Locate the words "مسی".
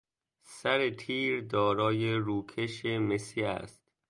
2.85-3.43